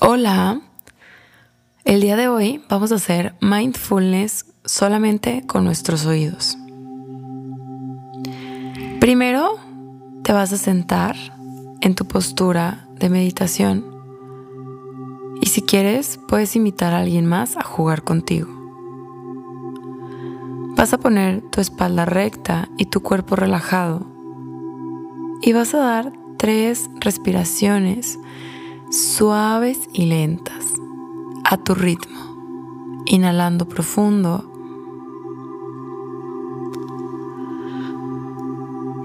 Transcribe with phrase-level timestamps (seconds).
[0.00, 0.60] Hola,
[1.84, 6.56] el día de hoy vamos a hacer mindfulness solamente con nuestros oídos.
[9.00, 9.58] Primero
[10.22, 11.16] te vas a sentar
[11.80, 13.84] en tu postura de meditación
[15.40, 18.48] y si quieres puedes invitar a alguien más a jugar contigo.
[20.76, 24.06] Vas a poner tu espalda recta y tu cuerpo relajado
[25.42, 28.16] y vas a dar tres respiraciones
[28.90, 30.74] suaves y lentas,
[31.44, 34.50] a tu ritmo, inhalando profundo.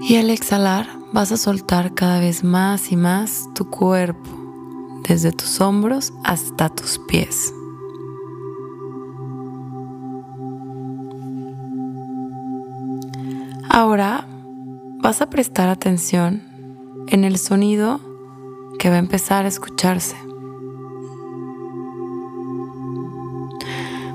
[0.00, 4.30] Y al exhalar vas a soltar cada vez más y más tu cuerpo,
[5.08, 7.52] desde tus hombros hasta tus pies.
[13.68, 14.26] Ahora
[15.02, 16.42] vas a prestar atención
[17.08, 18.00] en el sonido
[18.78, 20.16] que va a empezar a escucharse.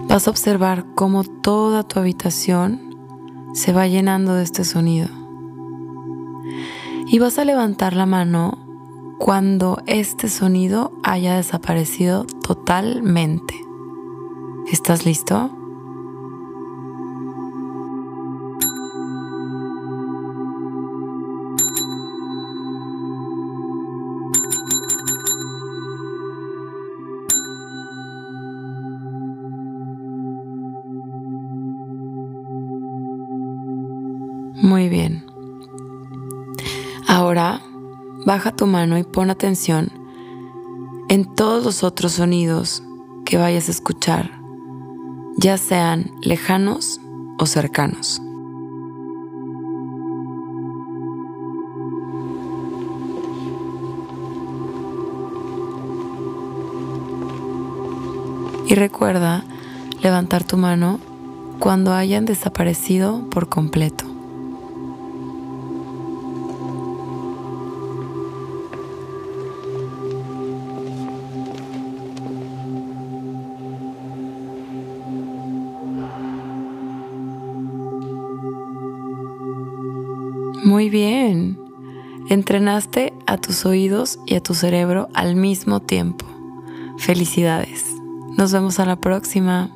[0.08, 2.96] Vas a observar cómo toda tu habitación
[3.54, 5.08] se va llenando de este sonido.
[7.08, 8.58] Y vas a levantar la mano
[9.20, 13.54] cuando este sonido haya desaparecido totalmente.
[14.72, 15.59] ¿Estás listo?
[34.62, 35.26] Muy bien.
[37.08, 37.62] Ahora
[38.26, 39.90] baja tu mano y pon atención
[41.08, 42.84] en todos los otros sonidos
[43.26, 44.32] que vayas a escuchar,
[45.38, 47.00] ya sean lejanos
[47.40, 48.22] o cercanos.
[58.68, 59.44] Y recuerda
[60.04, 61.00] levantar tu mano
[61.58, 64.19] cuando hayan desaparecido por completo.
[80.64, 81.58] Muy bien.
[82.30, 86.26] Entrenaste a tus oídos y a tu cerebro al mismo tiempo.
[86.98, 87.86] Felicidades.
[88.38, 89.72] Nos vemos a la próxima.